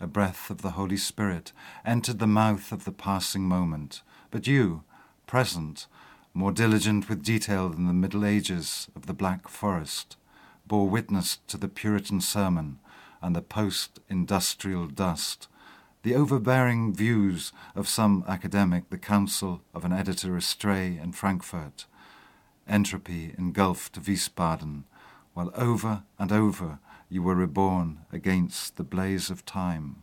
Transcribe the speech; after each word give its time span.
A 0.00 0.06
breath 0.06 0.48
of 0.48 0.62
the 0.62 0.70
Holy 0.70 0.96
Spirit 0.96 1.52
entered 1.84 2.20
the 2.20 2.26
mouth 2.26 2.72
of 2.72 2.86
the 2.86 2.92
passing 2.92 3.42
moment, 3.42 4.00
but 4.30 4.46
you, 4.46 4.82
present, 5.26 5.86
more 6.32 6.52
diligent 6.52 7.10
with 7.10 7.22
detail 7.22 7.68
than 7.68 7.86
the 7.86 7.92
Middle 7.92 8.24
Ages 8.24 8.88
of 8.96 9.04
the 9.04 9.12
Black 9.12 9.46
Forest, 9.46 10.16
bore 10.68 10.88
witness 10.88 11.38
to 11.48 11.56
the 11.56 11.68
Puritan 11.68 12.20
sermon 12.20 12.78
and 13.20 13.34
the 13.34 13.42
post 13.42 14.00
industrial 14.08 14.86
dust, 14.86 15.48
the 16.02 16.14
overbearing 16.14 16.94
views 16.94 17.52
of 17.74 17.88
some 17.88 18.24
academic, 18.28 18.90
the 18.90 18.98
counsel 18.98 19.62
of 19.74 19.84
an 19.84 19.92
editor 19.92 20.36
astray 20.36 20.98
in 21.02 21.12
Frankfurt, 21.12 21.86
entropy 22.68 23.34
engulfed 23.36 24.00
Wiesbaden, 24.00 24.84
while 25.34 25.50
over 25.54 26.04
and 26.18 26.30
over 26.30 26.78
you 27.08 27.22
were 27.22 27.34
reborn 27.34 28.00
against 28.12 28.76
the 28.76 28.84
blaze 28.84 29.30
of 29.30 29.44
time. 29.44 30.02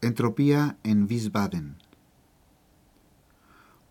Entropía 0.00 0.76
en 0.84 1.06
Wiesbaden. 1.08 1.76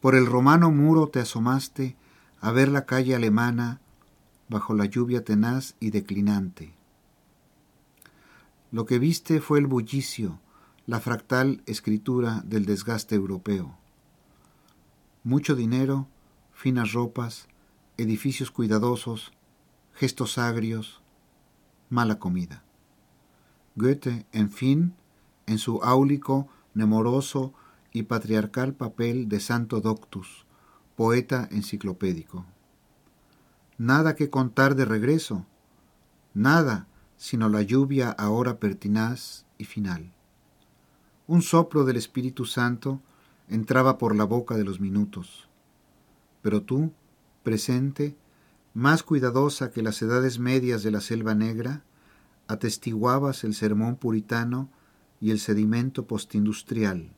Por 0.00 0.14
el 0.14 0.26
romano 0.26 0.70
muro 0.70 1.08
te 1.08 1.20
asomaste 1.20 1.96
a 2.40 2.50
ver 2.52 2.68
la 2.68 2.86
calle 2.86 3.14
alemana 3.14 3.80
bajo 4.48 4.74
la 4.74 4.86
lluvia 4.86 5.24
tenaz 5.24 5.76
y 5.78 5.90
declinante. 5.90 6.72
Lo 8.72 8.86
que 8.86 8.98
viste 8.98 9.40
fue 9.40 9.58
el 9.58 9.66
bullicio, 9.66 10.40
la 10.86 11.00
fractal 11.00 11.62
escritura 11.66 12.42
del 12.44 12.64
desgaste 12.64 13.14
europeo. 13.14 13.76
Mucho 15.22 15.54
dinero, 15.54 16.08
finas 16.52 16.92
ropas, 16.92 17.48
edificios 17.98 18.50
cuidadosos, 18.50 19.32
gestos 19.92 20.38
agrios, 20.38 21.02
mala 21.90 22.18
comida. 22.18 22.64
Goethe, 23.76 24.24
en 24.32 24.50
fin, 24.50 24.94
en 25.46 25.58
su 25.58 25.82
áulico, 25.82 26.48
nemoroso 26.74 27.52
y 27.92 28.04
patriarcal 28.04 28.74
papel 28.74 29.28
de 29.28 29.40
Santo 29.40 29.80
Doctus, 29.80 30.46
poeta 30.96 31.48
enciclopédico. 31.50 32.46
Nada 33.78 34.14
que 34.14 34.30
contar 34.30 34.74
de 34.74 34.84
regreso, 34.84 35.46
nada 36.34 36.86
sino 37.16 37.50
la 37.50 37.60
lluvia 37.60 38.10
ahora 38.10 38.58
pertinaz 38.58 39.44
y 39.58 39.64
final. 39.64 40.10
Un 41.26 41.42
soplo 41.42 41.84
del 41.84 41.98
Espíritu 41.98 42.46
Santo 42.46 43.02
entraba 43.48 43.98
por 43.98 44.16
la 44.16 44.24
boca 44.24 44.56
de 44.56 44.64
los 44.64 44.80
minutos. 44.80 45.46
Pero 46.40 46.62
tú, 46.62 46.92
presente, 47.42 48.16
más 48.72 49.02
cuidadosa 49.02 49.70
que 49.70 49.82
las 49.82 50.00
edades 50.00 50.38
medias 50.38 50.82
de 50.82 50.92
la 50.92 51.00
selva 51.00 51.34
negra, 51.34 51.84
atestiguabas 52.48 53.44
el 53.44 53.54
sermón 53.54 53.96
puritano 53.96 54.70
y 55.20 55.30
el 55.30 55.40
sedimento 55.40 56.06
postindustrial, 56.06 57.12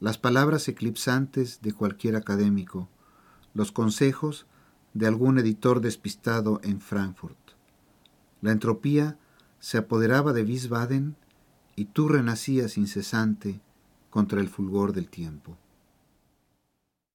las 0.00 0.18
palabras 0.18 0.68
eclipsantes 0.68 1.62
de 1.62 1.72
cualquier 1.72 2.16
académico, 2.16 2.88
los 3.54 3.72
consejos 3.72 4.46
de 4.92 5.06
algún 5.06 5.38
editor 5.38 5.80
despistado 5.80 6.60
en 6.62 6.80
Frankfurt. 6.80 7.38
La 8.42 8.52
entropía 8.52 9.18
se 9.58 9.78
apoderaba 9.78 10.32
de 10.32 10.42
Wiesbaden 10.42 11.16
y 11.74 11.86
tú 11.86 12.08
renacías 12.08 12.78
incesante 12.78 13.60
contra 14.10 14.40
el 14.40 14.48
fulgor 14.48 14.92
del 14.92 15.08
tiempo. 15.08 15.56